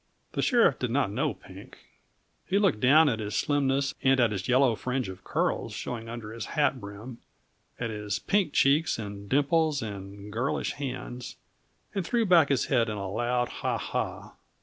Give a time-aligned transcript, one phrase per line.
[0.31, 1.77] The sheriff did not know Pink;
[2.47, 6.33] he looked down at his slimness and at the yellow fringe of curls showing under
[6.33, 7.19] his hat brim,
[7.79, 11.35] at his pink cheeks and dimples and girlish hands,
[11.93, 13.77] and threw back his head in a loud ha!
[13.77, 14.33] ha!